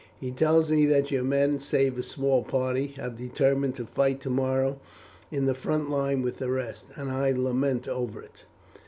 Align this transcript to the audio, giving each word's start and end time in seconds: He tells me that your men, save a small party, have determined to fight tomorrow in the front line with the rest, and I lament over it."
He 0.19 0.31
tells 0.31 0.71
me 0.71 0.87
that 0.87 1.11
your 1.11 1.23
men, 1.23 1.59
save 1.59 1.95
a 1.95 2.01
small 2.01 2.41
party, 2.41 2.87
have 2.97 3.19
determined 3.19 3.75
to 3.75 3.85
fight 3.85 4.19
tomorrow 4.19 4.79
in 5.29 5.45
the 5.45 5.53
front 5.53 5.91
line 5.91 6.23
with 6.23 6.39
the 6.39 6.49
rest, 6.49 6.87
and 6.95 7.11
I 7.11 7.29
lament 7.33 7.87
over 7.87 8.23
it." 8.23 8.45